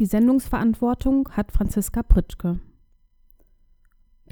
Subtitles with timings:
[0.00, 2.58] Die Sendungsverantwortung hat Franziska Pritschke.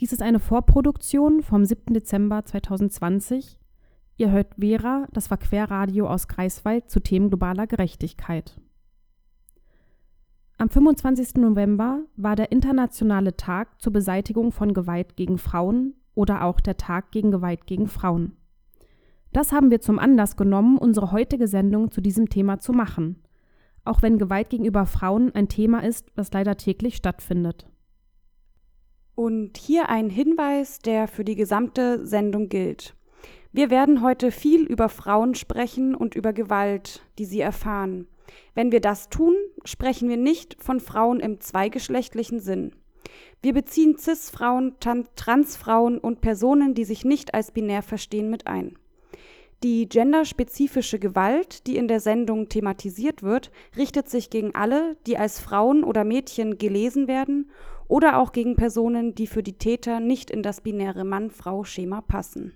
[0.00, 1.92] Dies ist eine Vorproduktion vom 7.
[1.92, 3.60] Dezember 2020.
[4.16, 8.58] Ihr hört Vera, das Verquerradio aus Greifswald zu Themen globaler Gerechtigkeit.
[10.56, 11.34] Am 25.
[11.34, 17.10] November war der Internationale Tag zur Beseitigung von Gewalt gegen Frauen oder auch der Tag
[17.10, 18.38] gegen Gewalt gegen Frauen.
[19.34, 23.22] Das haben wir zum Anlass genommen, unsere heutige Sendung zu diesem Thema zu machen
[23.88, 27.66] auch wenn Gewalt gegenüber Frauen ein Thema ist, was leider täglich stattfindet.
[29.14, 32.94] Und hier ein Hinweis, der für die gesamte Sendung gilt.
[33.50, 38.06] Wir werden heute viel über Frauen sprechen und über Gewalt, die sie erfahren.
[38.54, 39.34] Wenn wir das tun,
[39.64, 42.72] sprechen wir nicht von Frauen im zweigeschlechtlichen Sinn.
[43.42, 48.76] Wir beziehen CIS-Frauen, Transfrauen und Personen, die sich nicht als binär verstehen, mit ein.
[49.64, 55.40] Die genderspezifische Gewalt, die in der Sendung thematisiert wird, richtet sich gegen alle, die als
[55.40, 57.50] Frauen oder Mädchen gelesen werden
[57.88, 62.54] oder auch gegen Personen, die für die Täter nicht in das binäre Mann-Frau-Schema passen.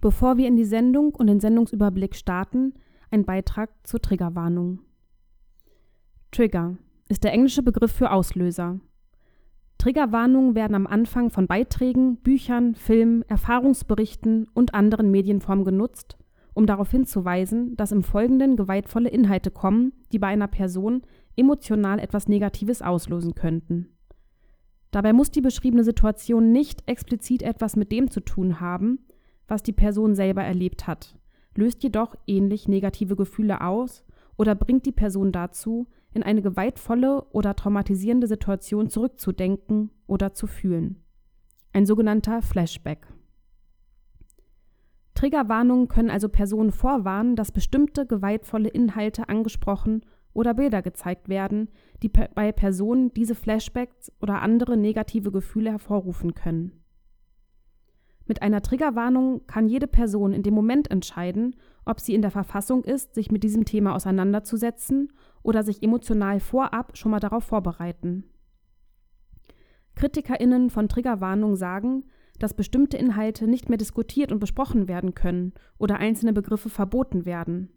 [0.00, 2.74] Bevor wir in die Sendung und den Sendungsüberblick starten,
[3.10, 4.80] ein Beitrag zur Triggerwarnung.
[6.30, 8.80] Trigger ist der englische Begriff für Auslöser.
[9.86, 16.18] Triggerwarnungen werden am Anfang von Beiträgen, Büchern, Filmen, Erfahrungsberichten und anderen Medienformen genutzt,
[16.54, 21.02] um darauf hinzuweisen, dass im Folgenden gewaltvolle Inhalte kommen, die bei einer Person
[21.36, 23.90] emotional etwas Negatives auslösen könnten.
[24.90, 29.06] Dabei muss die beschriebene Situation nicht explizit etwas mit dem zu tun haben,
[29.46, 31.16] was die Person selber erlebt hat,
[31.54, 34.02] löst jedoch ähnlich negative Gefühle aus
[34.36, 41.04] oder bringt die Person dazu, in eine gewaltvolle oder traumatisierende Situation zurückzudenken oder zu fühlen.
[41.72, 43.06] Ein sogenannter Flashback.
[45.14, 51.70] Triggerwarnungen können also Personen vorwarnen, dass bestimmte gewaltvolle Inhalte angesprochen oder Bilder gezeigt werden,
[52.02, 56.82] die bei Personen diese Flashbacks oder andere negative Gefühle hervorrufen können.
[58.26, 62.82] Mit einer Triggerwarnung kann jede Person in dem Moment entscheiden, ob sie in der Verfassung
[62.84, 65.12] ist, sich mit diesem Thema auseinanderzusetzen
[65.46, 68.24] oder sich emotional vorab schon mal darauf vorbereiten.
[69.94, 72.04] KritikerInnen von Triggerwarnung sagen,
[72.40, 77.70] dass bestimmte Inhalte nicht mehr diskutiert und besprochen werden können oder einzelne Begriffe verboten werden.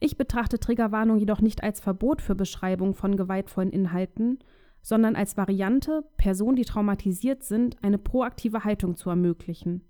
[0.00, 4.38] Ich betrachte Triggerwarnung jedoch nicht als Verbot für Beschreibung von gewaltvollen Inhalten,
[4.80, 9.84] sondern als Variante, Personen, die traumatisiert sind, eine proaktive Haltung zu ermöglichen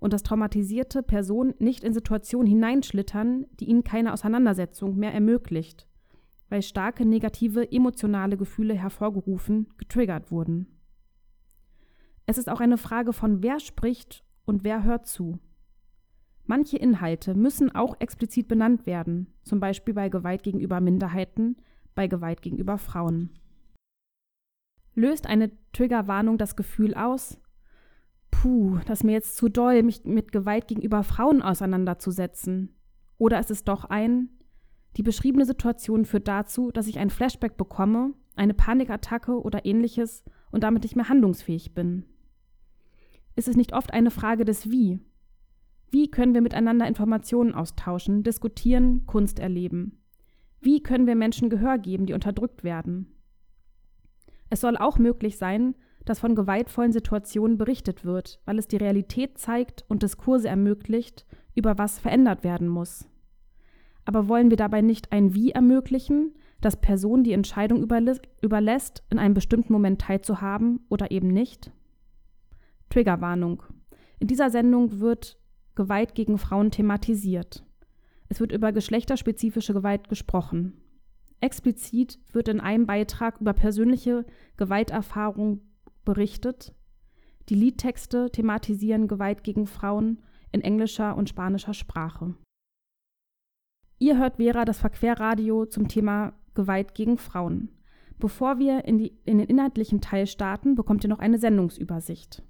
[0.00, 5.86] und dass traumatisierte Personen nicht in Situationen hineinschlittern, die ihnen keine Auseinandersetzung mehr ermöglicht
[6.50, 10.66] weil starke negative emotionale Gefühle hervorgerufen, getriggert wurden.
[12.26, 15.38] Es ist auch eine Frage von wer spricht und wer hört zu.
[16.44, 21.56] Manche Inhalte müssen auch explizit benannt werden, zum Beispiel bei Gewalt gegenüber Minderheiten,
[21.94, 23.30] bei Gewalt gegenüber Frauen.
[24.94, 27.38] Löst eine Triggerwarnung das Gefühl aus,
[28.32, 32.74] puh, das ist mir jetzt zu doll, mich mit Gewalt gegenüber Frauen auseinanderzusetzen?
[33.18, 34.30] Oder ist es doch ein,
[34.96, 40.64] die beschriebene Situation führt dazu, dass ich ein Flashback bekomme, eine Panikattacke oder ähnliches und
[40.64, 42.04] damit nicht mehr handlungsfähig bin.
[43.36, 44.98] Ist es nicht oft eine Frage des Wie?
[45.90, 49.98] Wie können wir miteinander Informationen austauschen, diskutieren, Kunst erleben?
[50.60, 53.06] Wie können wir Menschen Gehör geben, die unterdrückt werden?
[54.50, 55.74] Es soll auch möglich sein,
[56.04, 61.78] dass von gewaltvollen Situationen berichtet wird, weil es die Realität zeigt und Diskurse ermöglicht, über
[61.78, 63.08] was verändert werden muss.
[64.10, 69.34] Aber wollen wir dabei nicht ein Wie ermöglichen, dass Person die Entscheidung überlässt, in einem
[69.34, 71.70] bestimmten Moment teilzuhaben oder eben nicht?
[72.88, 73.62] Triggerwarnung.
[74.18, 75.38] In dieser Sendung wird
[75.76, 77.64] Gewalt gegen Frauen thematisiert.
[78.28, 80.72] Es wird über geschlechterspezifische Gewalt gesprochen.
[81.40, 85.60] Explizit wird in einem Beitrag über persönliche Gewalterfahrung
[86.04, 86.74] berichtet.
[87.48, 90.18] Die Liedtexte thematisieren Gewalt gegen Frauen
[90.50, 92.34] in englischer und spanischer Sprache.
[94.02, 97.68] Ihr hört Vera das Verquerradio zum Thema Gewalt gegen Frauen.
[98.18, 102.42] Bevor wir in, die, in den inhaltlichen Teil starten, bekommt ihr noch eine Sendungsübersicht.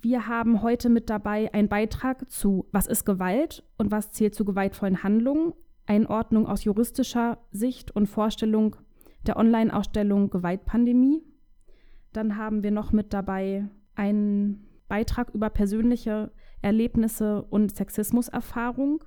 [0.00, 4.44] Wir haben heute mit dabei einen Beitrag zu Was ist Gewalt und was zählt zu
[4.44, 5.52] gewaltvollen Handlungen,
[5.86, 8.76] Einordnung aus juristischer Sicht und Vorstellung
[9.26, 11.24] der Online-Ausstellung Gewaltpandemie.
[12.12, 16.30] Dann haben wir noch mit dabei einen Beitrag über persönliche
[16.62, 19.02] Erlebnisse und Sexismuserfahrung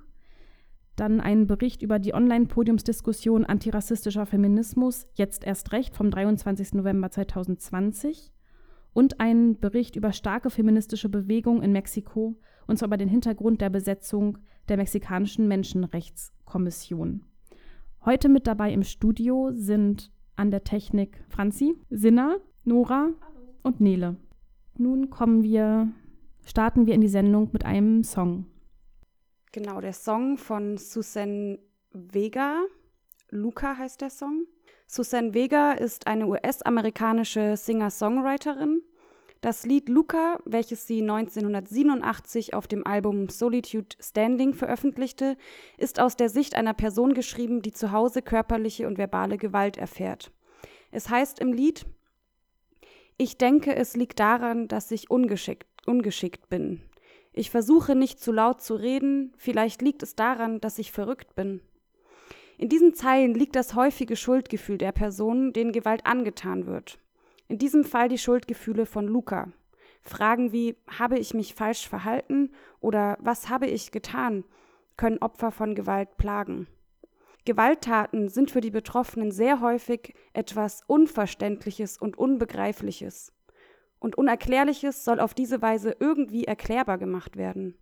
[0.96, 6.74] dann einen Bericht über die Online-Podiumsdiskussion antirassistischer Feminismus, jetzt erst recht, vom 23.
[6.74, 8.32] November 2020.
[8.92, 13.70] Und einen Bericht über starke feministische Bewegung in Mexiko, und zwar über den Hintergrund der
[13.70, 14.38] Besetzung
[14.68, 17.24] der mexikanischen Menschenrechtskommission.
[18.04, 23.10] Heute mit dabei im Studio sind an der Technik Franzi, Sinna, Nora
[23.62, 24.16] und Nele.
[24.76, 25.88] Nun kommen wir,
[26.44, 28.46] starten wir in die Sendung mit einem Song.
[29.54, 31.60] Genau, der Song von Susan
[31.92, 32.64] Vega.
[33.30, 34.48] Luca heißt der Song.
[34.88, 38.82] Susan Vega ist eine US-amerikanische Singer-Songwriterin.
[39.42, 45.36] Das Lied Luca, welches sie 1987 auf dem Album Solitude Standing veröffentlichte,
[45.78, 50.32] ist aus der Sicht einer Person geschrieben, die zu Hause körperliche und verbale Gewalt erfährt.
[50.90, 51.86] Es heißt im Lied,
[53.18, 56.80] ich denke, es liegt daran, dass ich ungeschickt, ungeschickt bin.
[57.36, 61.60] Ich versuche nicht zu laut zu reden, vielleicht liegt es daran, dass ich verrückt bin.
[62.58, 67.00] In diesen Zeilen liegt das häufige Schuldgefühl der Person, denen Gewalt angetan wird.
[67.48, 69.48] In diesem Fall die Schuldgefühle von Luca.
[70.02, 74.44] Fragen wie habe ich mich falsch verhalten oder was habe ich getan,
[74.96, 76.68] können Opfer von Gewalt plagen.
[77.44, 83.32] Gewalttaten sind für die Betroffenen sehr häufig etwas Unverständliches und Unbegreifliches.
[84.04, 87.74] Und Unerklärliches soll auf diese Weise irgendwie erklärbar gemacht werden.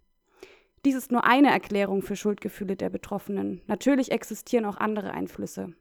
[0.85, 3.61] Dies ist nur eine Erklärung für Schuldgefühle der Betroffenen.
[3.67, 5.75] Natürlich existieren auch andere Einflüsse.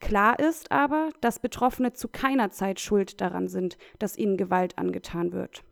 [0.00, 5.34] Klar ist aber, dass Betroffene zu keiner Zeit schuld daran sind, dass ihnen Gewalt angetan
[5.34, 5.62] wird.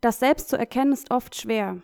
[0.00, 1.80] Das selbst zu erkennen ist oft schwer.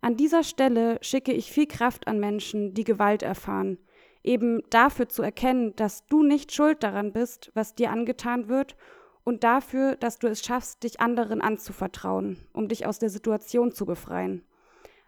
[0.00, 3.78] An dieser Stelle schicke ich viel Kraft an Menschen, die Gewalt erfahren,
[4.24, 8.74] eben dafür zu erkennen, dass du nicht schuld daran bist, was dir angetan wird,
[9.24, 13.86] und dafür, dass du es schaffst, dich anderen anzuvertrauen, um dich aus der Situation zu
[13.86, 14.44] befreien.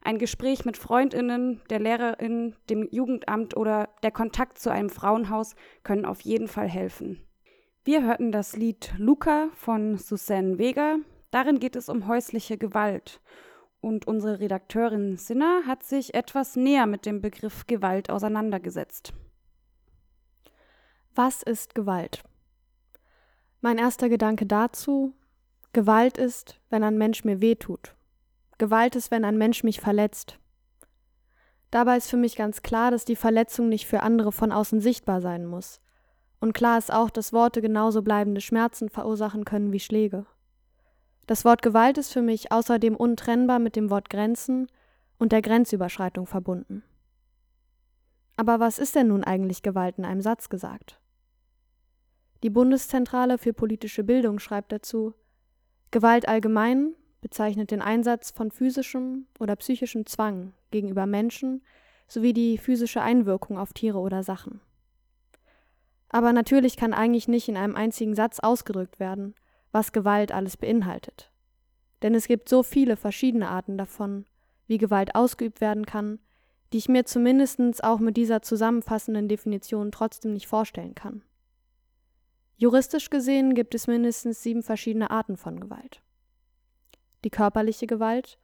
[0.03, 6.05] Ein Gespräch mit Freundinnen, der Lehrerin, dem Jugendamt oder der Kontakt zu einem Frauenhaus können
[6.05, 7.23] auf jeden Fall helfen.
[7.85, 10.97] Wir hörten das Lied Luca von Susanne Vega.
[11.31, 13.21] Darin geht es um häusliche Gewalt.
[13.81, 19.15] Und unsere Redakteurin Sinna hat sich etwas näher mit dem Begriff Gewalt auseinandergesetzt.
[21.15, 22.25] Was ist Gewalt?
[23.65, 25.15] Mein erster Gedanke dazu,
[25.73, 27.95] Gewalt ist, wenn ein Mensch mir wehtut
[28.59, 30.39] Gewalt ist, wenn ein Mensch mich verletzt.
[31.71, 35.23] Dabei ist für mich ganz klar, dass die Verletzung nicht für andere von außen sichtbar
[35.23, 35.81] sein muss.
[36.41, 40.27] Und klar ist auch, dass Worte genauso bleibende Schmerzen verursachen können wie Schläge.
[41.27, 44.67] Das Wort Gewalt ist für mich außerdem untrennbar mit dem Wort Grenzen
[45.19, 46.83] und der Grenzüberschreitung verbunden.
[48.37, 51.01] Aber was ist denn nun eigentlich Gewalt in einem Satz gesagt?
[52.45, 55.15] Die Bundeszentrale für politische Bildung schreibt dazu
[55.91, 56.93] Gewalt allgemein
[57.23, 61.63] bezeichnet den Einsatz von physischem oder psychischem Zwang gegenüber Menschen
[62.07, 64.61] sowie die physische Einwirkung auf Tiere oder Sachen.
[66.11, 69.35] Aber natürlich kann eigentlich nicht in einem einzigen Satz ausgedrückt werden,
[69.73, 71.33] was Gewalt alles beinhaltet.
[72.03, 74.27] Denn es gibt so viele verschiedene Arten davon,
[74.67, 76.19] wie Gewalt ausgeübt werden kann,
[76.75, 81.23] die ich mir zumindest auch mit dieser zusammenfassenden Definition trotzdem nicht vorstellen kann.
[82.57, 86.01] Juristisch gesehen gibt es mindestens sieben verschiedene Arten von Gewalt
[87.25, 88.39] die körperliche Gewalt,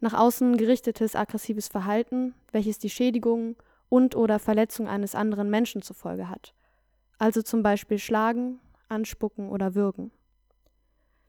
[0.00, 3.56] nach außen gerichtetes aggressives Verhalten, welches die Schädigung
[3.88, 6.54] und/oder Verletzung eines anderen Menschen zur Folge hat,
[7.18, 10.10] also zum Beispiel Schlagen, Anspucken oder Würgen.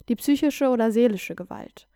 [0.10, 1.88] Die psychische oder seelische Gewalt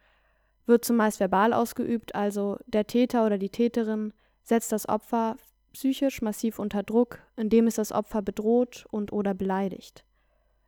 [0.65, 4.13] wird zumeist verbal ausgeübt, also der Täter oder die Täterin
[4.43, 5.37] setzt das Opfer
[5.73, 10.03] psychisch massiv unter Druck, indem es das Opfer bedroht und/oder beleidigt.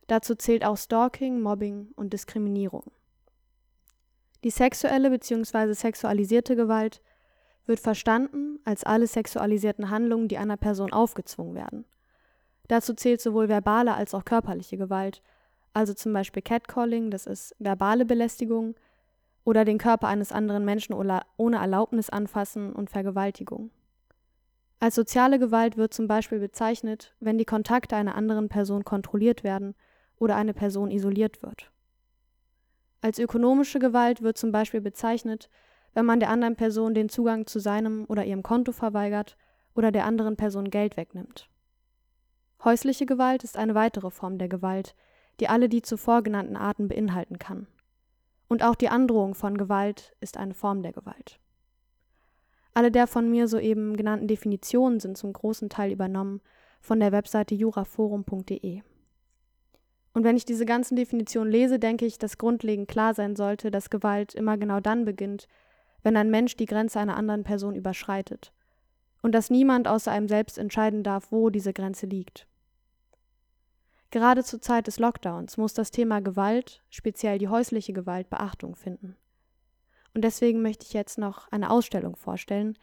[0.06, 2.84] Dazu zählt auch Stalking, Mobbing und Diskriminierung.
[4.44, 5.72] Die sexuelle bzw.
[5.72, 7.00] sexualisierte Gewalt
[7.64, 11.86] wird verstanden als alle sexualisierten Handlungen, die einer Person aufgezwungen werden.
[12.68, 15.22] Dazu zählt sowohl verbale als auch körperliche Gewalt,
[15.72, 18.74] also zum Beispiel Catcalling, das ist verbale Belästigung,
[19.44, 23.70] oder den Körper eines anderen Menschen ohne Erlaubnis anfassen und Vergewaltigung.
[24.80, 29.74] Als soziale Gewalt wird zum Beispiel bezeichnet, wenn die Kontakte einer anderen Person kontrolliert werden
[30.18, 31.70] oder eine Person isoliert wird.
[33.00, 35.50] Als ökonomische Gewalt wird zum Beispiel bezeichnet,
[35.92, 39.36] wenn man der anderen Person den Zugang zu seinem oder ihrem Konto verweigert
[39.74, 41.48] oder der anderen Person Geld wegnimmt.
[42.64, 44.94] Häusliche Gewalt ist eine weitere Form der Gewalt,
[45.40, 47.66] die alle die zuvor genannten Arten beinhalten kann.
[48.48, 51.40] Und auch die Androhung von Gewalt ist eine Form der Gewalt.
[52.72, 56.40] Alle der von mir soeben genannten Definitionen sind zum großen Teil übernommen
[56.80, 58.82] von der Webseite juraforum.de.
[60.14, 63.90] Und wenn ich diese ganzen Definitionen lese, denke ich, dass grundlegend klar sein sollte, dass
[63.90, 65.48] Gewalt immer genau dann beginnt,
[66.02, 68.52] wenn ein Mensch die Grenze einer anderen Person überschreitet.
[69.22, 72.46] Und dass niemand außer einem selbst entscheiden darf, wo diese Grenze liegt.
[74.10, 79.16] Gerade zur Zeit des Lockdowns muss das Thema Gewalt, speziell die häusliche Gewalt, Beachtung finden.
[80.14, 82.78] Und deswegen möchte ich jetzt noch eine Ausstellung vorstellen.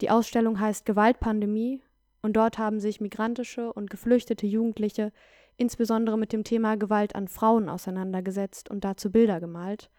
[0.00, 1.82] Die Ausstellung heißt Gewaltpandemie
[2.22, 5.12] Und dort haben sich migrantische und geflüchtete Jugendliche
[5.56, 9.90] insbesondere mit dem Thema Gewalt an Frauen auseinandergesetzt und dazu Bilder gemalt.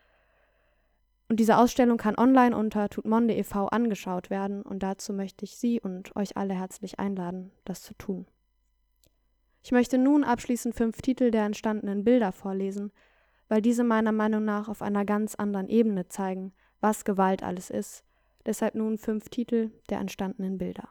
[1.30, 3.68] Und diese Ausstellung kann online unter tutmonde e.V.
[3.68, 8.28] angeschaut werden und dazu möchte ich Sie und euch alle herzlich einladen, das zu tun.
[9.62, 12.94] Ich möchte nun abschließend fünf Titel der entstandenen Bilder vorlesen,
[13.50, 18.06] weil diese meiner Meinung nach auf einer ganz anderen Ebene zeigen, was Gewalt alles ist.
[18.46, 20.88] Deshalb nun fünf Titel der entstandenen Bilder.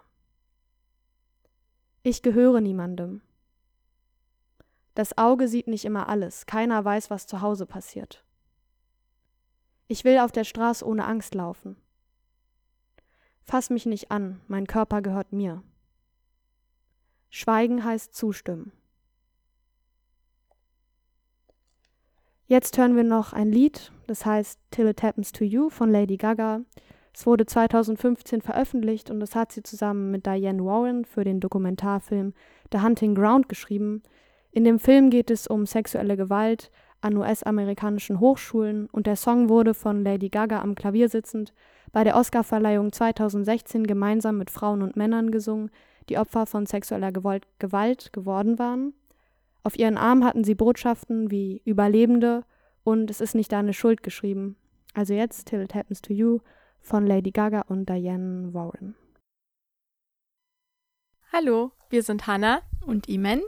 [2.02, 3.22] Ich gehöre niemandem.
[4.96, 8.24] Das Auge sieht nicht immer alles, keiner weiß, was zu Hause passiert.
[9.88, 11.76] Ich will auf der Straße ohne Angst laufen.
[13.42, 15.62] Fass mich nicht an, mein Körper gehört mir.
[17.28, 18.72] Schweigen heißt zustimmen.
[22.46, 26.16] Jetzt hören wir noch ein Lied, das heißt Till It Happens to You von Lady
[26.16, 26.62] Gaga.
[27.12, 32.32] Es wurde 2015 veröffentlicht und das hat sie zusammen mit Diane Warren für den Dokumentarfilm
[32.72, 34.02] The Hunting Ground geschrieben.
[34.56, 36.70] In dem Film geht es um sexuelle Gewalt
[37.02, 41.52] an US-amerikanischen Hochschulen und der Song wurde von Lady Gaga am Klavier sitzend
[41.92, 45.70] bei der Oscarverleihung 2016 gemeinsam mit Frauen und Männern gesungen,
[46.08, 48.94] die Opfer von sexueller Gewalt, Gewalt geworden waren.
[49.62, 52.42] Auf ihren Arm hatten sie Botschaften wie Überlebende
[52.82, 54.56] und Es ist nicht deine Schuld geschrieben.
[54.94, 56.38] Also jetzt Till It Happens to You
[56.80, 58.94] von Lady Gaga und Diane Warren.
[61.30, 63.42] Hallo, wir sind Hannah und Imen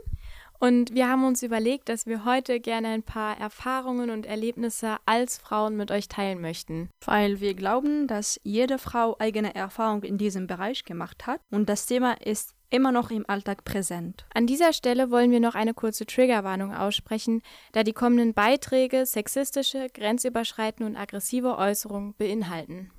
[0.59, 5.39] und wir haben uns überlegt, dass wir heute gerne ein paar Erfahrungen und Erlebnisse als
[5.39, 6.91] Frauen mit euch teilen möchten.
[7.05, 11.87] Weil wir glauben, dass jede Frau eigene Erfahrungen in diesem Bereich gemacht hat und das
[11.87, 14.27] Thema ist immer noch im Alltag präsent.
[14.35, 19.87] An dieser Stelle wollen wir noch eine kurze Triggerwarnung aussprechen, da die kommenden Beiträge sexistische,
[19.95, 22.91] grenzüberschreitende und aggressive Äußerungen beinhalten.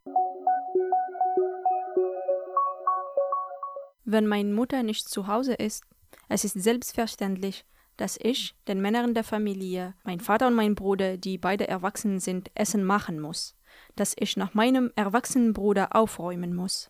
[4.06, 5.84] Wenn meine Mutter nicht zu Hause ist,
[6.30, 7.66] es ist selbstverständlich,
[7.98, 12.50] dass ich den Männern der Familie, mein Vater und mein Bruder, die beide erwachsen sind,
[12.56, 13.58] Essen machen muss,
[13.96, 16.90] dass ich nach meinem erwachsenen Bruder aufräumen muss.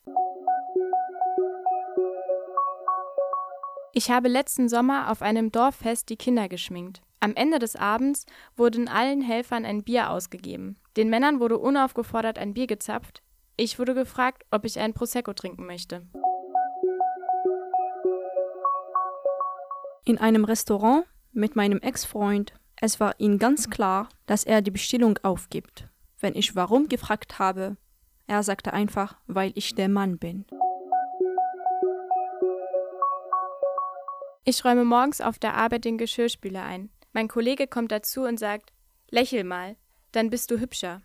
[3.93, 7.01] Ich habe letzten Sommer auf einem Dorffest die Kinder geschminkt.
[7.21, 10.77] Am Ende des Abends wurden allen Helfern ein Bier ausgegeben.
[10.95, 13.23] Den Männern wurde unaufgefordert ein Bier gezapft.
[13.57, 16.07] Ich wurde gefragt, ob ich einen Prosecco trinken möchte.
[20.09, 25.19] In einem Restaurant mit meinem Ex-Freund, es war ihm ganz klar, dass er die Bestellung
[25.21, 25.87] aufgibt.
[26.19, 27.77] Wenn ich warum gefragt habe,
[28.25, 30.47] er sagte einfach, weil ich der Mann bin.
[34.45, 36.89] Ich räume morgens auf der Arbeit den Geschirrspüler ein.
[37.13, 38.73] Mein Kollege kommt dazu und sagt,
[39.11, 39.75] lächel mal,
[40.11, 41.03] dann bist du hübscher.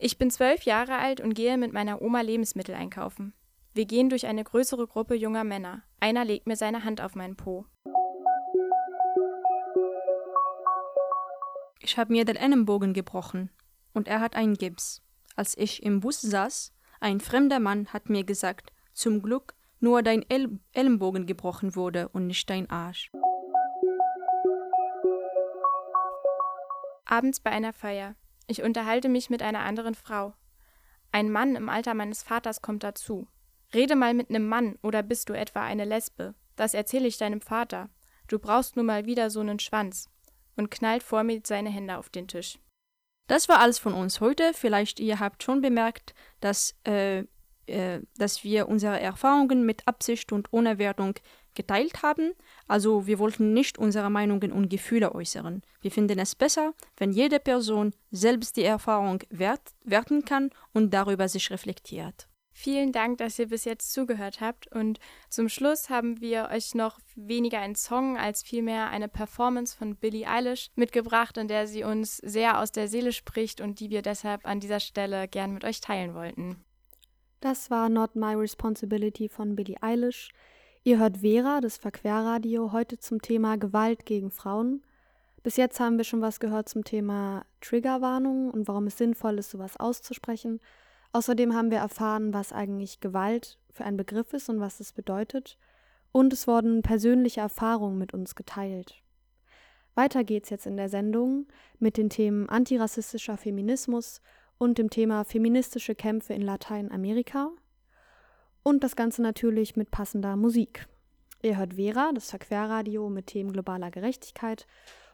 [0.00, 3.32] Ich bin zwölf Jahre alt und gehe mit meiner Oma Lebensmittel einkaufen.
[3.78, 5.84] Wir gehen durch eine größere Gruppe junger Männer.
[6.00, 7.64] Einer legt mir seine Hand auf meinen Po.
[11.78, 13.52] Ich habe mir den Ellenbogen gebrochen
[13.94, 15.00] und er hat einen Gips.
[15.36, 20.28] Als ich im Bus saß, ein fremder Mann hat mir gesagt, zum Glück nur dein
[20.28, 23.12] El Ellenbogen gebrochen wurde und nicht dein Arsch.
[27.04, 28.16] Abends bei einer Feier.
[28.48, 30.34] Ich unterhalte mich mit einer anderen Frau.
[31.12, 33.28] Ein Mann im Alter meines Vaters kommt dazu.
[33.74, 36.34] Rede mal mit nem Mann oder bist du etwa eine Lesbe?
[36.56, 37.90] Das erzähle ich deinem Vater.
[38.26, 40.08] Du brauchst nun mal wieder so nen Schwanz.
[40.56, 42.58] Und knallt vor mir seine Hände auf den Tisch.
[43.28, 44.52] Das war alles von uns heute.
[44.54, 47.24] Vielleicht ihr habt schon bemerkt, dass, äh,
[47.66, 51.14] äh, dass wir unsere Erfahrungen mit Absicht und ohne Wertung
[51.54, 52.32] geteilt haben.
[52.66, 55.62] Also wir wollten nicht unsere Meinungen und Gefühle äußern.
[55.80, 61.28] Wir finden es besser, wenn jede Person selbst die Erfahrung wert werten kann und darüber
[61.28, 62.27] sich reflektiert.
[62.60, 64.66] Vielen Dank, dass ihr bis jetzt zugehört habt.
[64.72, 64.98] Und
[65.28, 70.26] zum Schluss haben wir euch noch weniger einen Song als vielmehr eine Performance von Billie
[70.26, 74.44] Eilish mitgebracht, in der sie uns sehr aus der Seele spricht und die wir deshalb
[74.44, 76.56] an dieser Stelle gern mit euch teilen wollten.
[77.38, 80.32] Das war Not My Responsibility von Billie Eilish.
[80.82, 84.82] Ihr hört Vera, das Verquerradio, heute zum Thema Gewalt gegen Frauen.
[85.44, 89.50] Bis jetzt haben wir schon was gehört zum Thema Triggerwarnung und warum es sinnvoll ist,
[89.50, 90.58] sowas auszusprechen.
[91.12, 95.58] Außerdem haben wir erfahren, was eigentlich Gewalt für ein Begriff ist und was es bedeutet.
[96.12, 99.02] Und es wurden persönliche Erfahrungen mit uns geteilt.
[99.94, 101.46] Weiter geht's jetzt in der Sendung
[101.78, 104.20] mit den Themen antirassistischer Feminismus
[104.58, 107.50] und dem Thema feministische Kämpfe in Lateinamerika.
[108.62, 110.86] Und das Ganze natürlich mit passender Musik.
[111.42, 114.66] Ihr hört Vera, das Verquerradio mit Themen globaler Gerechtigkeit.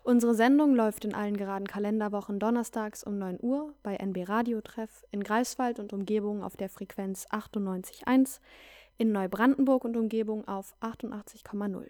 [0.06, 5.02] Unsere Sendung läuft in allen geraden Kalenderwochen donnerstags um 9 Uhr bei NB Radio Treff
[5.10, 8.40] in Greifswald und Umgebung auf der Frequenz 98.1,
[8.98, 11.86] in Neubrandenburg und Umgebung auf 88,0.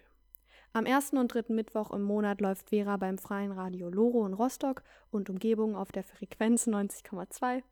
[0.71, 4.83] Am ersten und dritten Mittwoch im Monat läuft Vera beim Freien Radio Loro in Rostock
[5.11, 7.63] und Umgebung auf der Frequenz 90,2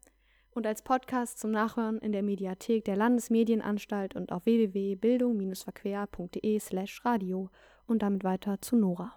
[0.52, 7.50] und als Podcast zum Nachhören in der Mediathek der Landesmedienanstalt und auf www.bildung-verquer.de slash radio
[7.88, 9.14] und damit weiter zu Nora.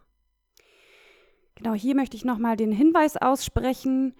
[1.56, 4.14] Genau, hier möchte ich nochmal den Hinweis aussprechen.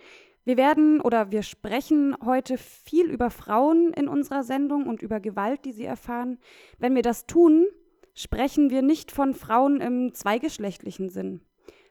[0.44, 5.64] Wir werden oder wir sprechen heute viel über Frauen in unserer Sendung und über Gewalt,
[5.64, 6.38] die sie erfahren.
[6.78, 7.66] Wenn wir das tun,
[8.14, 11.42] sprechen wir nicht von Frauen im zweigeschlechtlichen Sinn.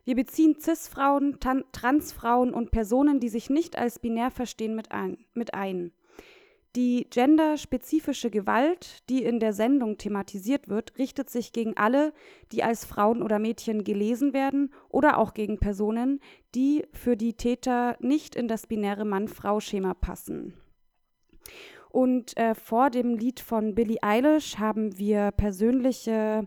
[0.04, 1.40] Wir beziehen CIS-Frauen,
[1.72, 5.26] Transfrauen und Personen, die sich nicht als binär verstehen, mit ein.
[5.34, 5.92] Mit ein.
[6.76, 12.12] Die genderspezifische Gewalt, die in der Sendung thematisiert wird, richtet sich gegen alle,
[12.52, 16.20] die als Frauen oder Mädchen gelesen werden oder auch gegen Personen,
[16.54, 20.54] die für die Täter nicht in das binäre Mann-Frau-Schema passen.
[21.90, 26.46] Und äh, vor dem Lied von Billie Eilish haben wir persönliche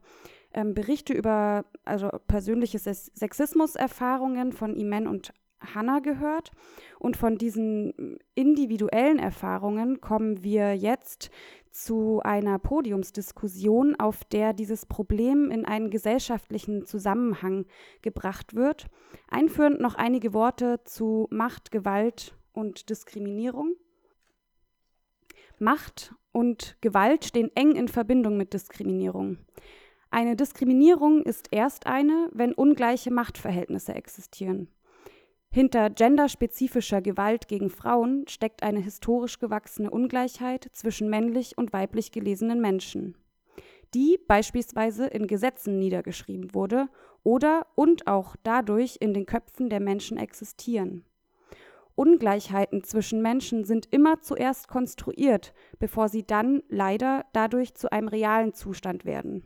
[0.52, 5.32] ähm, Berichte über also persönliche Sexismuserfahrungen von Imen und
[5.74, 6.50] Hannah gehört.
[6.98, 11.30] Und von diesen individuellen Erfahrungen kommen wir jetzt
[11.70, 17.66] zu einer Podiumsdiskussion, auf der dieses Problem in einen gesellschaftlichen Zusammenhang
[18.02, 18.86] gebracht wird.
[19.28, 23.76] Einführend noch einige Worte zu Macht, Gewalt und Diskriminierung.
[25.58, 29.38] Macht und Gewalt stehen eng in Verbindung mit Diskriminierung.
[30.10, 34.68] Eine Diskriminierung ist erst eine, wenn ungleiche Machtverhältnisse existieren.
[35.50, 42.60] Hinter genderspezifischer Gewalt gegen Frauen steckt eine historisch gewachsene Ungleichheit zwischen männlich und weiblich gelesenen
[42.60, 43.16] Menschen,
[43.94, 46.88] die beispielsweise in Gesetzen niedergeschrieben wurde
[47.22, 51.04] oder und auch dadurch in den Köpfen der Menschen existieren.
[51.94, 58.52] Ungleichheiten zwischen Menschen sind immer zuerst konstruiert, bevor sie dann leider dadurch zu einem realen
[58.52, 59.42] Zustand werden.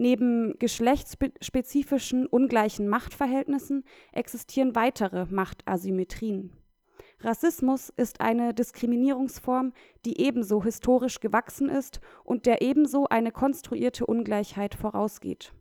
[0.00, 6.56] Neben geschlechtsspezifischen ungleichen Machtverhältnissen existieren weitere Machtasymmetrien.
[7.18, 9.74] Rassismus ist eine Diskriminierungsform,
[10.06, 15.52] die ebenso historisch gewachsen ist und der ebenso eine konstruierte Ungleichheit vorausgeht.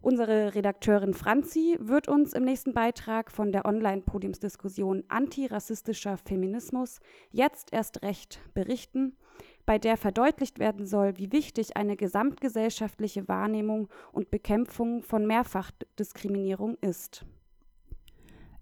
[0.00, 7.00] Unsere Redakteurin Franzi wird uns im nächsten Beitrag von der Online-Podiumsdiskussion Antirassistischer Feminismus
[7.32, 9.16] jetzt erst recht berichten,
[9.68, 17.26] bei der verdeutlicht werden soll, wie wichtig eine gesamtgesellschaftliche Wahrnehmung und Bekämpfung von Mehrfachdiskriminierung ist.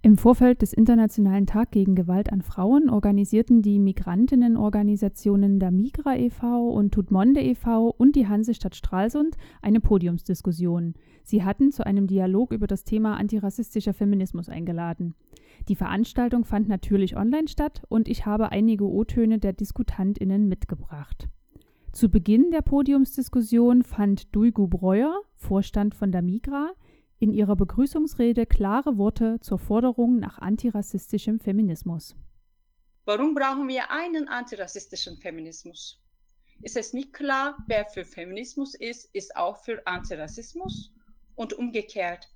[0.06, 6.68] Im Vorfeld des Internationalen Tag gegen Gewalt an Frauen organisierten die Migrantinnenorganisationen der Migra e.V.
[6.68, 7.88] und Tutmonde e.V.
[7.88, 10.94] und die Hansestadt Stralsund eine Podiumsdiskussion.
[11.24, 15.16] Sie hatten zu einem Dialog über das Thema antirassistischer Feminismus eingeladen.
[15.68, 21.28] Die Veranstaltung fand natürlich online statt und ich habe einige O-Töne der Diskutantinnen mitgebracht.
[21.90, 26.70] Zu Beginn der Podiumsdiskussion fand Duigu Breuer, Vorstand von der Migra,
[27.18, 32.14] in ihrer Begrüßungsrede klare Worte zur Forderung nach antirassistischem Feminismus.
[33.04, 36.02] Warum brauchen wir einen antirassistischen Feminismus?
[36.62, 40.92] Ist es nicht klar, wer für Feminismus ist, ist auch für Antirassismus?
[41.34, 42.28] Und umgekehrt,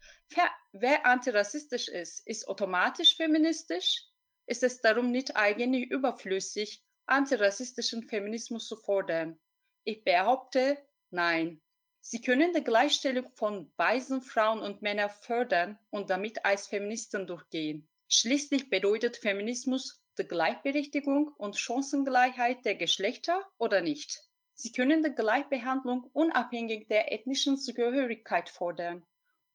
[0.73, 4.05] wer antirassistisch ist, ist automatisch feministisch?
[4.47, 9.39] Ist es darum nicht eigentlich überflüssig, antirassistischen Feminismus zu fordern?
[9.85, 10.77] Ich behaupte,
[11.11, 11.63] nein.
[12.03, 17.89] Sie können die Gleichstellung von weißen Frauen und Männern fördern und damit als Feministen durchgehen.
[18.09, 24.21] Schließlich bedeutet Feminismus die Gleichberechtigung und Chancengleichheit der Geschlechter oder nicht.
[24.55, 29.07] Sie können die Gleichbehandlung unabhängig der ethnischen Zugehörigkeit fordern,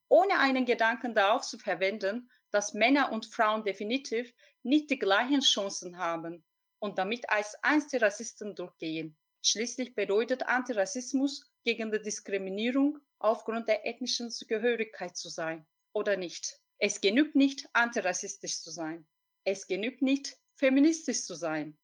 [0.07, 5.97] ohne einen Gedanken darauf zu verwenden, dass Männer und Frauen definitiv nicht die gleichen Chancen
[5.97, 6.45] haben
[6.79, 9.17] und damit als Antirassisten durchgehen.
[9.41, 16.59] Schließlich bedeutet Antirassismus gegen die Diskriminierung aufgrund der ethnischen Zugehörigkeit zu sein oder nicht.
[16.77, 19.05] Es genügt nicht, antirassistisch zu sein.
[19.43, 21.77] Es genügt nicht, feministisch zu sein.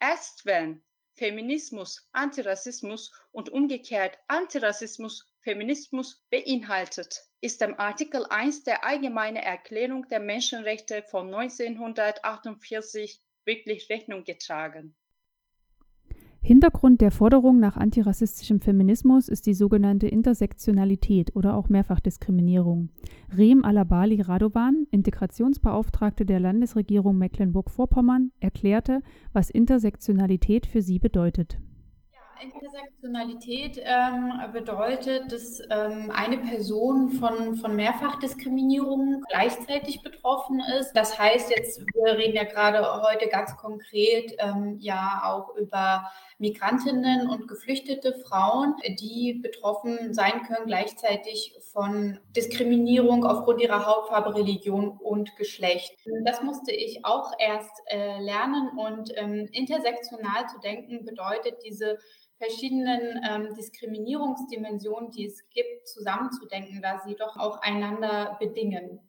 [0.00, 0.82] Erst wenn
[1.14, 10.20] Feminismus Antirassismus und umgekehrt Antirassismus Feminismus beinhaltet, ist dem Artikel 1 der Allgemeinen Erklärung der
[10.20, 14.96] Menschenrechte von 1948 wirklich Rechnung getragen.
[16.48, 22.88] Hintergrund der Forderung nach antirassistischem Feminismus ist die sogenannte Intersektionalität oder auch Mehrfachdiskriminierung.
[23.36, 29.02] Reem Alabali Radovan, Integrationsbeauftragte der Landesregierung Mecklenburg-Vorpommern, erklärte,
[29.34, 31.58] was Intersektionalität für sie bedeutet.
[32.40, 40.92] Intersektionalität ähm, bedeutet, dass ähm, eine Person von, von Mehrfachdiskriminierung gleichzeitig betroffen ist.
[40.92, 47.28] Das heißt jetzt, wir reden ja gerade heute ganz konkret ähm, ja auch über Migrantinnen
[47.28, 55.34] und geflüchtete Frauen, die betroffen sein können gleichzeitig von Diskriminierung aufgrund ihrer Hautfarbe, Religion und
[55.36, 55.96] Geschlecht.
[56.24, 61.98] Das musste ich auch erst äh, lernen und ähm, intersektional zu denken bedeutet diese
[62.38, 69.00] verschiedenen ähm, Diskriminierungsdimensionen, die es gibt, zusammenzudenken, da sie doch auch einander bedingen.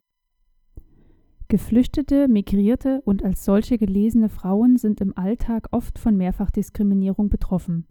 [1.50, 7.88] Geflüchtete, migrierte und als solche gelesene Frauen sind im Alltag oft von Mehrfachdiskriminierung betroffen.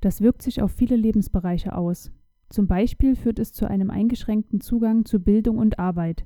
[0.00, 2.12] Das wirkt sich auf viele Lebensbereiche aus.
[2.50, 6.24] Zum Beispiel führt es zu einem eingeschränkten Zugang zu Bildung und Arbeit.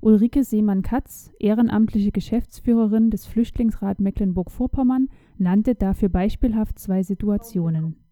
[0.00, 8.05] Ulrike Seemann-Katz, ehrenamtliche Geschäftsführerin des Flüchtlingsrat Mecklenburg-Vorpommern, nannte dafür beispielhaft zwei Situationen.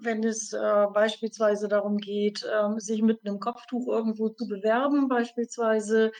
[0.00, 6.12] Wenn es äh, beispielsweise darum geht, äh, sich mit einem Kopftuch irgendwo zu bewerben, beispielsweise,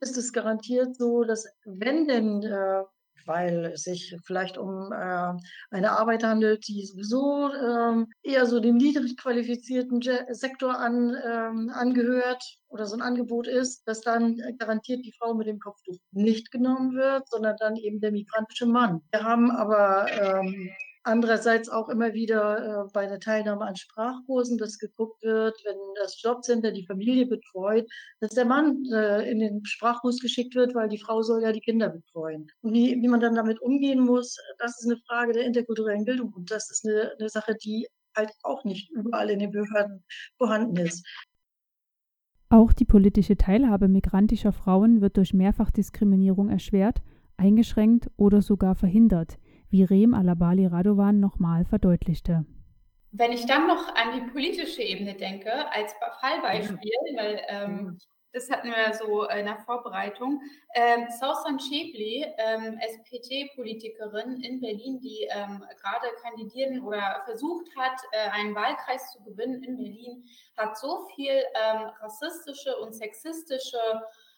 [0.00, 2.84] ist es garantiert so, dass wenn denn äh,
[3.26, 5.32] weil es sich vielleicht um äh,
[5.70, 12.42] eine Arbeit handelt, die sowieso ähm, eher so dem niedrig qualifizierten Sektor an, ähm, angehört
[12.68, 16.94] oder so ein Angebot ist, dass dann garantiert die Frau mit dem Kopftuch nicht genommen
[16.94, 19.02] wird, sondern dann eben der migrantische Mann.
[19.10, 20.70] Wir haben aber ähm,
[21.02, 26.20] Andererseits auch immer wieder äh, bei der Teilnahme an Sprachkursen, dass geguckt wird, wenn das
[26.20, 27.88] Jobcenter die Familie betreut,
[28.20, 31.60] dass der Mann äh, in den Sprachkurs geschickt wird, weil die Frau soll ja die
[31.60, 32.48] Kinder betreuen.
[32.60, 36.34] Und wie, wie man dann damit umgehen muss, das ist eine Frage der interkulturellen Bildung.
[36.34, 40.04] Und das ist eine, eine Sache, die halt auch nicht überall in den Behörden
[40.36, 41.06] vorhanden ist.
[42.50, 47.00] Auch die politische Teilhabe migrantischer Frauen wird durch Mehrfachdiskriminierung erschwert,
[47.38, 49.38] eingeschränkt oder sogar verhindert
[49.70, 52.44] wie Rem Alabali Radovan nochmal verdeutlichte.
[53.12, 57.98] Wenn ich dann noch an die politische Ebene denke, als Fallbeispiel, weil ähm,
[58.32, 60.40] das hatten wir so in der Vorbereitung,
[60.74, 68.30] ähm, Sausan Schäbli, ähm, SPD-Politikerin in Berlin, die ähm, gerade kandidieren oder versucht hat, äh,
[68.30, 70.24] einen Wahlkreis zu gewinnen in Berlin,
[70.56, 73.78] hat so viel ähm, rassistische und sexistische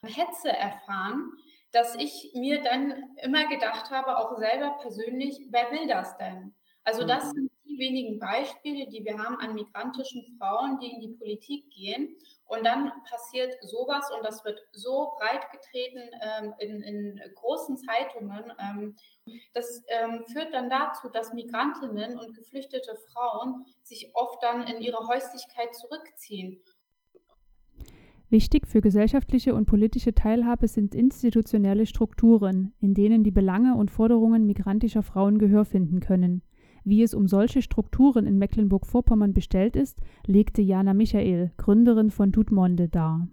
[0.04, 1.32] Hetze erfahren,
[1.72, 6.54] dass ich mir dann immer gedacht habe, auch selber persönlich, wer will das denn?
[6.84, 7.32] Also das mhm.
[7.32, 12.16] sind die wenigen Beispiele, die wir haben an migrantischen Frauen, die in die Politik gehen.
[12.46, 18.52] Und dann passiert sowas und das wird so breit getreten ähm, in, in, großen Zeitungen.
[18.58, 18.96] Ähm,
[19.54, 25.06] das ähm, führt dann dazu, dass Migrantinnen und geflüchtete Frauen sich oft dann in ihre
[25.06, 26.60] Häuslichkeit zurückziehen.
[28.32, 34.46] Wichtig für gesellschaftliche und politische Teilhabe sind institutionelle Strukturen, in denen die Belange und Forderungen
[34.46, 36.40] migrantischer Frauen Gehör finden können.
[36.82, 42.88] Wie es um solche Strukturen in Mecklenburg-Vorpommern bestellt ist, legte Jana Michael, Gründerin von Tutmonde,
[42.88, 43.28] dar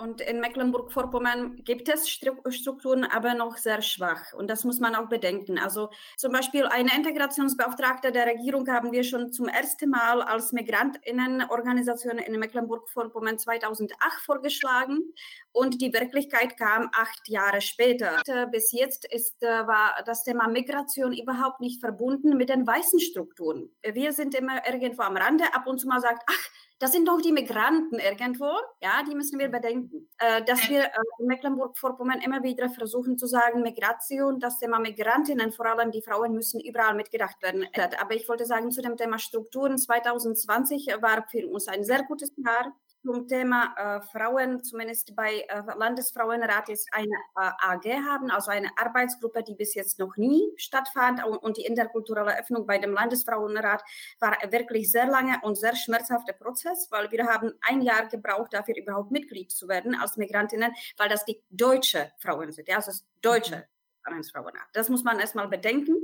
[0.00, 4.32] und in Mecklenburg-Vorpommern gibt es Strukturen, aber noch sehr schwach.
[4.32, 5.58] Und das muss man auch bedenken.
[5.58, 12.18] Also zum Beispiel eine Integrationsbeauftragte der Regierung haben wir schon zum ersten Mal als Migrantinnenorganisation
[12.18, 15.12] in Mecklenburg-Vorpommern 2008 vorgeschlagen.
[15.52, 18.22] Und die Wirklichkeit kam acht Jahre später.
[18.50, 23.70] Bis jetzt ist, äh, war das Thema Migration überhaupt nicht verbunden mit den weißen Strukturen.
[23.82, 25.44] Wir sind immer irgendwo am Rande.
[25.52, 29.38] Ab und zu mal sagt, ach, das sind doch die Migranten irgendwo, ja, die müssen
[29.38, 30.08] wir bedenken.
[30.16, 35.52] Äh, dass wir äh, in Mecklenburg-Vorpommern immer wieder versuchen zu sagen, Migration, das Thema Migrantinnen,
[35.52, 37.66] vor allem die Frauen, müssen überall mitgedacht werden.
[38.00, 42.32] Aber ich wollte sagen, zu dem Thema Strukturen, 2020 war für uns ein sehr gutes
[42.36, 48.50] Jahr zum Thema äh, Frauen, zumindest bei äh, Landesfrauenrat, jetzt eine äh, AG haben, also
[48.50, 51.24] eine Arbeitsgruppe, die bis jetzt noch nie stattfand.
[51.24, 53.82] Und, und, die interkulturelle Öffnung bei dem Landesfrauenrat
[54.18, 58.76] war wirklich sehr lange und sehr schmerzhafter Prozess, weil wir haben ein Jahr gebraucht, dafür
[58.76, 63.66] überhaupt Mitglied zu werden als Migrantinnen, weil das die deutsche Frauen sind, ja, also deutsche
[64.00, 64.10] mhm.
[64.10, 64.68] Vereinsfrauenrat.
[64.72, 65.96] Das muss man erstmal bedenken,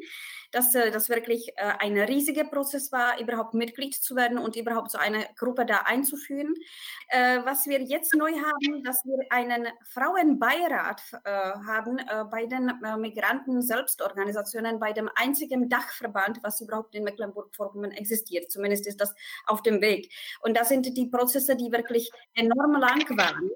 [0.53, 4.91] dass äh, das wirklich äh, ein riesiger Prozess war, überhaupt Mitglied zu werden und überhaupt
[4.91, 6.55] so eine Gruppe da einzuführen.
[7.09, 12.73] Äh, was wir jetzt neu haben, dass wir einen Frauenbeirat äh, haben äh, bei den
[12.85, 18.51] äh, Migranten Selbstorganisationen, bei dem einzigen Dachverband, was überhaupt in Mecklenburg-Vorpommern existiert.
[18.51, 19.15] Zumindest ist das
[19.47, 20.13] auf dem Weg.
[20.41, 23.51] Und das sind die Prozesse, die wirklich enorm lang waren.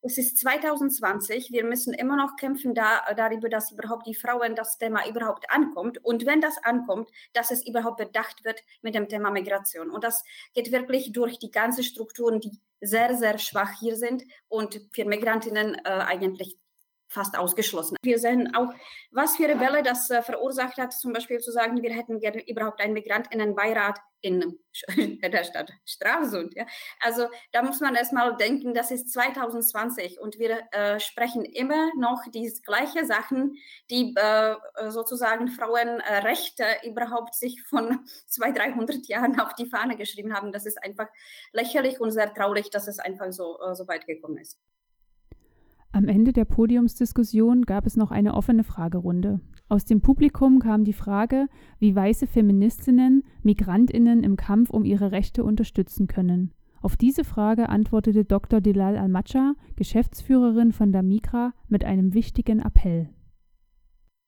[0.00, 1.50] Es ist 2020.
[1.50, 6.02] Wir müssen immer noch kämpfen da, darüber, dass überhaupt die Frauen das Thema überhaupt ankommt.
[6.04, 9.90] Und wenn das ankommt, dass es überhaupt bedacht wird mit dem Thema Migration.
[9.90, 10.22] Und das
[10.54, 15.74] geht wirklich durch die ganzen Strukturen, die sehr, sehr schwach hier sind und für Migrantinnen
[15.74, 16.56] äh, eigentlich
[17.08, 17.96] fast ausgeschlossen.
[18.02, 18.72] Wir sehen auch,
[19.10, 22.80] was für Rebelle das äh, verursacht hat, zum Beispiel zu sagen, wir hätten gerne überhaupt
[22.80, 24.58] einen Migrantinnenbeirat in
[25.22, 26.54] der Stadt Stralsund.
[26.54, 26.66] Ja.
[27.00, 32.22] Also da muss man erstmal denken, das ist 2020 und wir äh, sprechen immer noch
[32.32, 33.56] die gleichen Sachen,
[33.90, 34.56] die äh,
[34.88, 40.52] sozusagen Frauenrechte überhaupt sich von 200, 300 Jahren auf die Fahne geschrieben haben.
[40.52, 41.08] Das ist einfach
[41.52, 44.58] lächerlich und sehr traurig, dass es einfach so, äh, so weit gekommen ist.
[45.90, 49.40] Am Ende der Podiumsdiskussion gab es noch eine offene Fragerunde.
[49.68, 51.48] Aus dem Publikum kam die Frage,
[51.78, 56.52] wie weiße Feministinnen Migrantinnen im Kampf um ihre Rechte unterstützen können.
[56.80, 58.60] Auf diese Frage antwortete Dr.
[58.60, 63.10] Delal Al-Macha, Geschäftsführerin von der Migra, mit einem wichtigen Appell.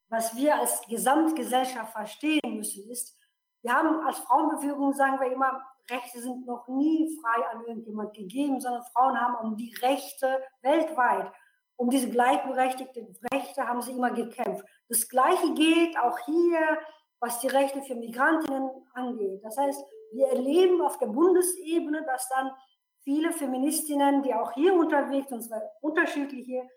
[0.08, 3.16] Was wir als Gesamtgesellschaft verstehen müssen, ist,
[3.62, 8.60] wir haben als Frauenbewegung, sagen wir immer, Rechte sind noch nie frei an irgendjemand gegeben,
[8.60, 11.32] sondern Frauen haben um die Rechte weltweit
[11.80, 14.66] um diese gleichberechtigten Rechte haben sie immer gekämpft.
[14.90, 16.78] Das Gleiche gilt auch hier,
[17.20, 19.42] was die Rechte für Migrantinnen angeht.
[19.42, 22.50] Das heißt, wir erleben auf der Bundesebene, dass dann
[23.02, 26.68] viele Feministinnen, die auch hier unterwegs sind, zwar unterschiedliche,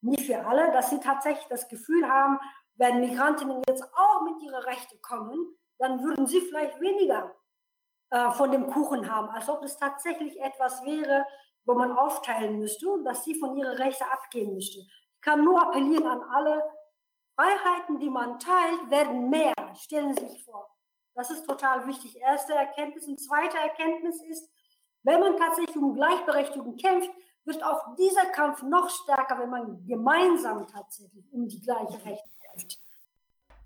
[0.00, 2.38] nicht für alle, dass sie tatsächlich das Gefühl haben,
[2.76, 7.34] wenn Migrantinnen jetzt auch mit ihren Rechten kommen, dann würden sie vielleicht weniger
[8.10, 11.26] äh, von dem Kuchen haben, als ob es tatsächlich etwas wäre,
[11.64, 14.80] wo man aufteilen müsste und dass sie von ihren Rechten abgehen müsste.
[14.80, 16.62] Ich kann nur appellieren an alle,
[17.34, 19.54] Freiheiten, die man teilt, werden mehr.
[19.74, 20.68] Stellen Sie sich vor.
[21.14, 22.16] Das ist total wichtig.
[22.16, 23.06] Erste Erkenntnis.
[23.06, 24.48] Und zweite Erkenntnis ist,
[25.02, 27.10] wenn man tatsächlich um Gleichberechtigung kämpft,
[27.44, 32.78] wird auch dieser Kampf noch stärker, wenn man gemeinsam tatsächlich um die gleichen Rechte kämpft.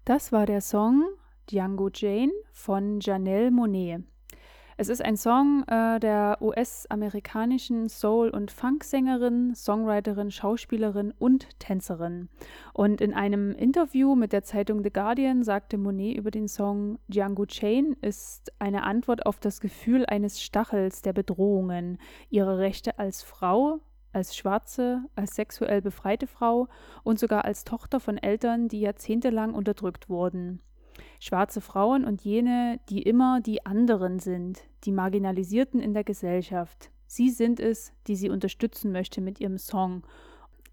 [0.05, 1.05] Das war der Song
[1.51, 4.05] Django Jane von Janelle Monet.
[4.79, 12.29] Es ist ein Song äh, der US-amerikanischen Soul- und Funk-Sängerin, Songwriterin, Schauspielerin und Tänzerin.
[12.75, 17.47] Und in einem Interview mit der Zeitung The Guardian sagte Monet über den Song Django
[17.47, 21.97] Chain ist eine Antwort auf das Gefühl eines Stachels der Bedrohungen,
[22.29, 23.81] ihre Rechte als Frau,
[24.13, 26.69] als schwarze, als sexuell befreite Frau
[27.03, 30.61] und sogar als Tochter von Eltern, die jahrzehntelang unterdrückt wurden
[31.21, 36.91] schwarze Frauen und jene, die immer die anderen sind, die Marginalisierten in der Gesellschaft.
[37.07, 40.03] Sie sind es, die sie unterstützen möchte mit ihrem Song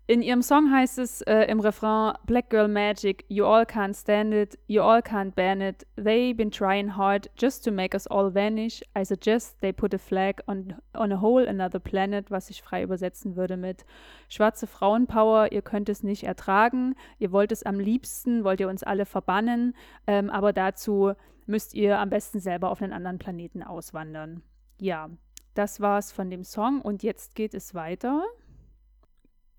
[0.05, 4.33] in ihrem Song heißt es äh, im Refrain Black Girl Magic, you all can't stand
[4.33, 5.87] it, you all can't ban it.
[5.95, 8.83] They been trying hard just to make us all vanish.
[8.97, 12.83] I suggest they put a flag on, on a whole another planet, was ich frei
[12.83, 13.85] übersetzen würde mit
[14.27, 18.83] Schwarze Frauenpower, ihr könnt es nicht ertragen, ihr wollt es am liebsten, wollt ihr uns
[18.83, 19.73] alle verbannen,
[20.05, 21.13] ähm, aber dazu
[21.45, 24.43] müsst ihr am besten selber auf einen anderen Planeten auswandern.
[24.79, 25.09] Ja,
[25.53, 28.23] das war's von dem Song und jetzt geht es weiter.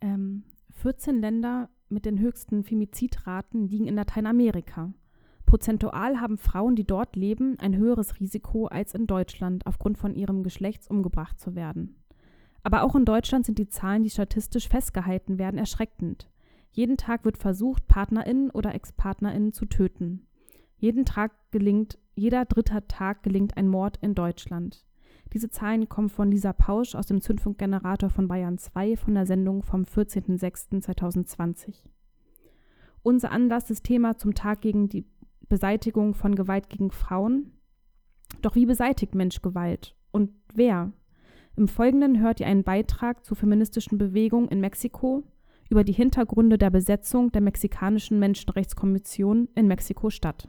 [0.05, 0.43] Ähm,
[0.83, 4.93] 14 Länder mit den höchsten Femizidraten liegen in Lateinamerika.
[5.47, 10.43] Prozentual haben Frauen, die dort leben, ein höheres Risiko als in Deutschland aufgrund von ihrem
[10.43, 11.97] Geschlechts umgebracht zu werden.
[12.62, 16.29] Aber auch in Deutschland sind die Zahlen, die statistisch festgehalten werden, erschreckend.
[16.71, 20.27] Jeden Tag wird versucht, PartnerInnen oder Ex-PartnerInnen zu töten.
[20.77, 24.85] Jeden Tag gelingt, jeder dritte Tag gelingt ein Mord in Deutschland.
[25.35, 29.64] Diese Zahlen kommen von Lisa Pausch aus dem Zündfunkgenerator von Bayern 2 von der Sendung
[29.64, 31.83] vom 14.06.2020.
[33.03, 35.05] Unser Anlass ist Thema zum Tag gegen die
[35.49, 37.51] Beseitigung von Gewalt gegen Frauen.
[38.42, 39.97] Doch wie beseitigt Mensch Gewalt?
[40.12, 40.92] Und wer?
[41.57, 45.25] Im Folgenden hört ihr einen Beitrag zur feministischen Bewegung in Mexiko
[45.68, 50.49] über die Hintergründe der Besetzung der mexikanischen Menschenrechtskommission in Mexiko-Stadt.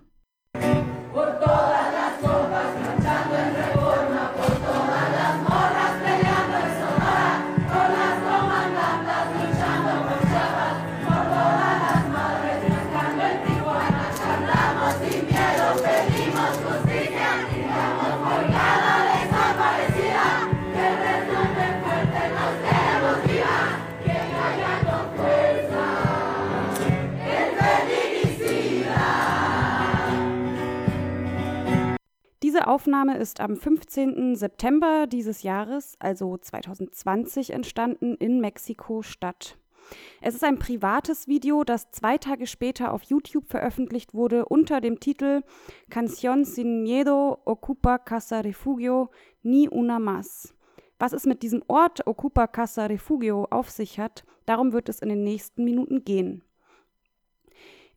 [32.65, 34.35] Diese Aufnahme ist am 15.
[34.35, 39.59] September dieses Jahres, also 2020, entstanden in Mexiko-Stadt.
[40.19, 44.99] Es ist ein privates Video, das zwei Tage später auf YouTube veröffentlicht wurde unter dem
[44.99, 45.43] Titel
[45.91, 49.11] Canción sin miedo ocupa Casa Refugio
[49.43, 50.55] ni una más.
[50.97, 55.09] Was es mit diesem Ort Ocupa Casa Refugio auf sich hat, darum wird es in
[55.09, 56.41] den nächsten Minuten gehen.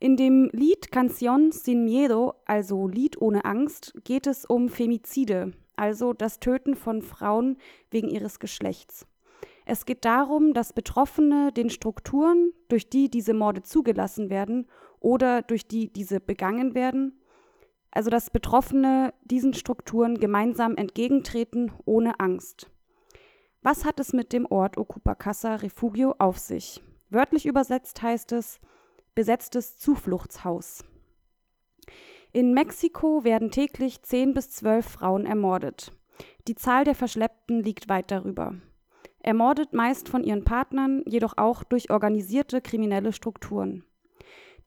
[0.00, 6.12] In dem Lied Canción sin Miedo, also Lied ohne Angst, geht es um Femizide, also
[6.12, 7.56] das Töten von Frauen
[7.90, 9.06] wegen ihres Geschlechts.
[9.66, 14.68] Es geht darum, dass Betroffene den Strukturen, durch die diese Morde zugelassen werden
[15.00, 17.20] oder durch die diese begangen werden,
[17.90, 22.70] also dass Betroffene diesen Strukturen gemeinsam entgegentreten ohne Angst.
[23.62, 26.82] Was hat es mit dem Ort Ocupa Casa Refugio auf sich?
[27.11, 28.61] Wörtlich übersetzt heißt es
[29.18, 30.85] besetztes Zufluchtshaus.
[32.31, 35.90] In Mexiko werden täglich zehn bis zwölf Frauen ermordet.
[36.46, 38.54] Die Zahl der Verschleppten liegt weit darüber.
[39.18, 43.83] Ermordet meist von ihren Partnern, jedoch auch durch organisierte kriminelle Strukturen.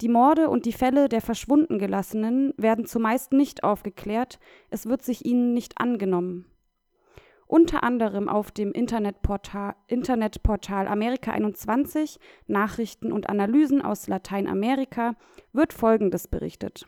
[0.02, 4.38] Die Morde und die Fälle der verschwunden Gelassenen werden zumeist nicht aufgeklärt,
[4.70, 6.51] es wird sich ihnen nicht angenommen.
[7.52, 15.16] Unter anderem auf dem Internetportal, Internetportal Amerika 21 Nachrichten und Analysen aus Lateinamerika
[15.52, 16.88] wird Folgendes berichtet.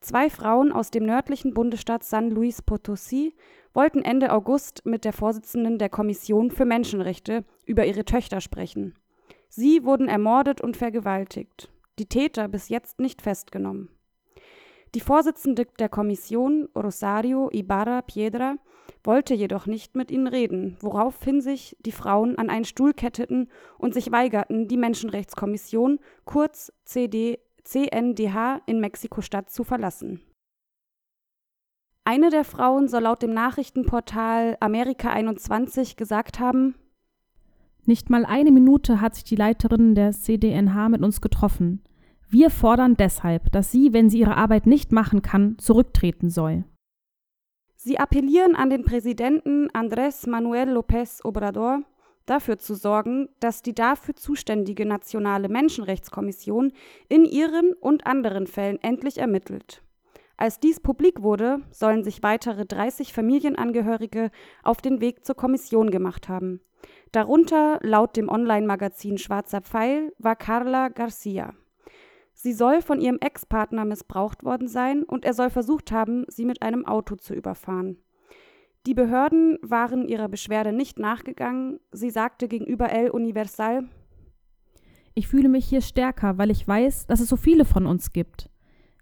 [0.00, 3.34] Zwei Frauen aus dem nördlichen Bundesstaat San Luis Potosí
[3.74, 8.94] wollten Ende August mit der Vorsitzenden der Kommission für Menschenrechte über ihre Töchter sprechen.
[9.50, 13.90] Sie wurden ermordet und vergewaltigt die Täter bis jetzt nicht festgenommen.
[14.94, 18.56] Die Vorsitzende der Kommission, Rosario Ibarra Piedra,
[19.04, 23.94] wollte jedoch nicht mit ihnen reden, woraufhin sich die Frauen an einen Stuhl ketteten und
[23.94, 30.20] sich weigerten, die Menschenrechtskommission, kurz CD, CNDH, in Mexiko-Stadt zu verlassen.
[32.04, 36.74] Eine der Frauen soll laut dem Nachrichtenportal Amerika 21 gesagt haben,
[37.84, 41.82] nicht mal eine Minute hat sich die Leiterin der CDNH mit uns getroffen.
[42.28, 46.64] Wir fordern deshalb, dass sie, wenn sie ihre Arbeit nicht machen kann, zurücktreten soll.
[47.84, 51.82] Sie appellieren an den Präsidenten Andrés Manuel López Obrador,
[52.26, 56.72] dafür zu sorgen, dass die dafür zuständige nationale Menschenrechtskommission
[57.08, 59.82] in ihren und anderen Fällen endlich ermittelt.
[60.36, 64.30] Als dies publik wurde, sollen sich weitere 30 Familienangehörige
[64.62, 66.60] auf den Weg zur Kommission gemacht haben.
[67.10, 71.52] Darunter, laut dem Online-Magazin Schwarzer Pfeil, war Carla Garcia.
[72.34, 76.62] Sie soll von ihrem Ex-Partner missbraucht worden sein und er soll versucht haben, sie mit
[76.62, 77.98] einem Auto zu überfahren.
[78.86, 81.78] Die Behörden waren ihrer Beschwerde nicht nachgegangen.
[81.92, 83.88] Sie sagte gegenüber El Universal:
[85.14, 88.50] Ich fühle mich hier stärker, weil ich weiß, dass es so viele von uns gibt.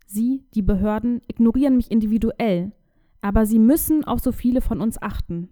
[0.06, 2.72] Sie, die Behörden, ignorieren mich individuell,
[3.22, 5.48] aber sie müssen auf so viele von uns achten.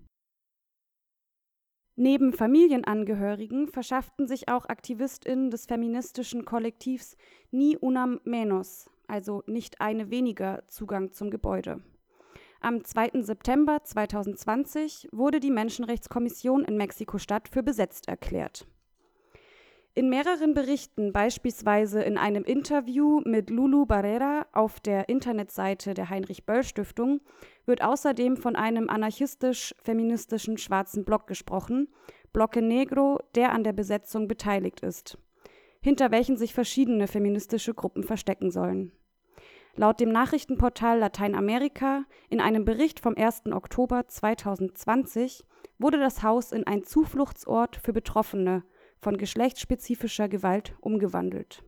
[2.00, 7.16] Neben Familienangehörigen verschafften sich auch AktivistInnen des feministischen Kollektivs
[7.50, 11.82] Ni Una Menos, also nicht eine weniger, Zugang zum Gebäude.
[12.61, 13.22] Am 2.
[13.22, 18.68] September 2020 wurde die Menschenrechtskommission in Mexiko-Stadt für besetzt erklärt.
[19.94, 27.20] In mehreren Berichten, beispielsweise in einem Interview mit Lulu Barrera auf der Internetseite der Heinrich-Böll-Stiftung,
[27.66, 31.88] wird außerdem von einem anarchistisch-feministischen schwarzen Block gesprochen,
[32.33, 35.18] Bloque Negro, der an der Besetzung beteiligt ist,
[35.81, 38.92] hinter welchen sich verschiedene feministische Gruppen verstecken sollen.
[39.74, 43.46] Laut dem Nachrichtenportal Lateinamerika in einem Bericht vom 1.
[43.53, 45.44] Oktober 2020
[45.79, 48.64] wurde das Haus in ein Zufluchtsort für Betroffene
[49.00, 51.62] von geschlechtsspezifischer Gewalt umgewandelt.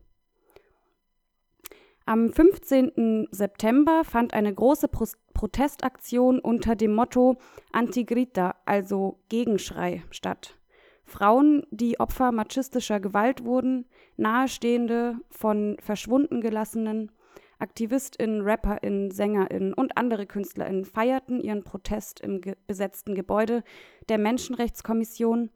[2.05, 3.27] Am 15.
[3.31, 7.37] September fand eine große Pro Protestaktion unter dem Motto
[7.71, 10.59] Antigrita, also Gegenschrei, statt.
[11.03, 13.85] Frauen, die Opfer machistischer Gewalt wurden,
[14.17, 17.11] Nahestehende von verschwunden gelassenen,
[17.59, 23.63] AktivistInnen, RapperInnen, SängerInnen und andere KünstlerInnen feierten ihren Protest im ge besetzten Gebäude
[24.09, 25.51] der Menschenrechtskommission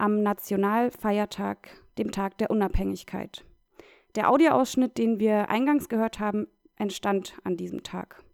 [0.00, 3.44] am Nationalfeiertag, dem Tag der Unabhängigkeit.
[4.16, 8.24] Der Audioausschnitt, den wir eingangs gehört haben, entstand an diesem Tag.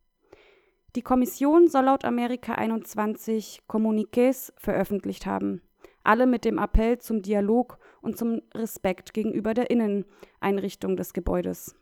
[0.94, 5.61] Die Kommission soll laut Amerika 21 Kommuniqués veröffentlicht haben,
[6.05, 11.74] alle mit dem Appell zum Dialog und zum Respekt gegenüber der Inneneinrichtung des Gebäudes.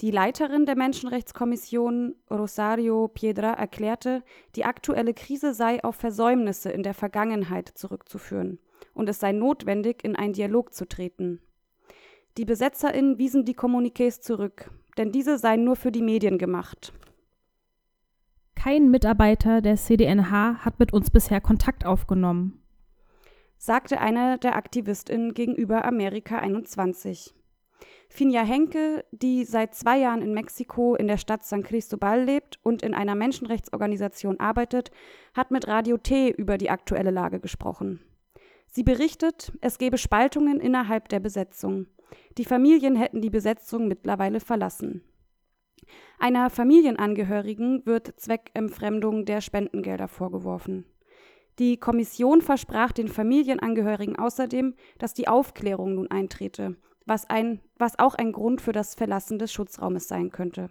[0.00, 4.24] Die Leiterin der Menschenrechtskommission, Rosario Piedra, erklärte,
[4.56, 8.58] die aktuelle Krise sei auf Versäumnisse in der Vergangenheit zurückzuführen
[8.92, 11.40] und es sei notwendig, in einen Dialog zu treten.
[12.36, 16.92] Die BesetzerInnen wiesen die Kommuniqués zurück, denn diese seien nur für die Medien gemacht.
[18.56, 22.62] Kein Mitarbeiter der CDNH hat mit uns bisher Kontakt aufgenommen,
[23.58, 27.34] sagte eine der AktivistInnen gegenüber Amerika 21.
[28.08, 32.82] Finja Henke, die seit zwei Jahren in Mexiko in der Stadt San Cristobal lebt und
[32.82, 34.90] in einer Menschenrechtsorganisation arbeitet,
[35.34, 38.00] hat mit Radio T über die aktuelle Lage gesprochen.
[38.66, 41.86] Sie berichtet, es gebe Spaltungen innerhalb der Besetzung.
[42.38, 45.02] Die Familien hätten die Besetzung mittlerweile verlassen.
[46.18, 50.86] Einer Familienangehörigen wird Zweckentfremdung der Spendengelder vorgeworfen.
[51.58, 56.76] Die Kommission versprach den Familienangehörigen außerdem, dass die Aufklärung nun eintrete,
[57.06, 60.70] was, ein, was auch ein Grund für das Verlassen des Schutzraumes sein könnte.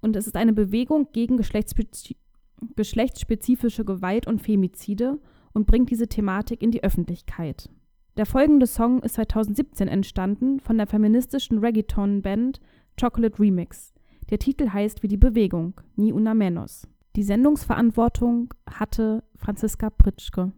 [0.00, 5.18] Und es ist eine Bewegung gegen geschlechtsspezifische Gewalt und Femizide
[5.52, 7.68] und bringt diese Thematik in die Öffentlichkeit.
[8.16, 12.60] Der folgende Song ist 2017 entstanden von der feministischen Reggaeton-Band
[13.00, 13.94] Chocolate Remix.
[14.30, 16.86] Der Titel heißt wie die Bewegung, Ni una menos.
[17.16, 20.52] Die Sendungsverantwortung hatte Franziska Pritschke.